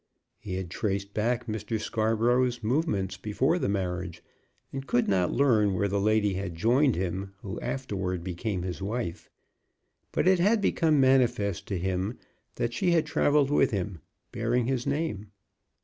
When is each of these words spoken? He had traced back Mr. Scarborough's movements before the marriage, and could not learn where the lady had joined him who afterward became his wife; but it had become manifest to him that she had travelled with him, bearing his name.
He 0.39 0.55
had 0.55 0.71
traced 0.71 1.13
back 1.13 1.45
Mr. 1.45 1.79
Scarborough's 1.79 2.63
movements 2.63 3.17
before 3.17 3.59
the 3.59 3.69
marriage, 3.69 4.23
and 4.73 4.87
could 4.87 5.07
not 5.07 5.31
learn 5.31 5.75
where 5.75 5.87
the 5.87 5.99
lady 6.01 6.33
had 6.33 6.55
joined 6.55 6.95
him 6.95 7.35
who 7.43 7.59
afterward 7.59 8.23
became 8.23 8.63
his 8.63 8.81
wife; 8.81 9.29
but 10.11 10.27
it 10.27 10.39
had 10.39 10.59
become 10.59 10.99
manifest 10.99 11.67
to 11.67 11.77
him 11.77 12.17
that 12.55 12.73
she 12.73 12.89
had 12.93 13.05
travelled 13.05 13.51
with 13.51 13.69
him, 13.69 14.01
bearing 14.31 14.65
his 14.65 14.87
name. 14.87 15.27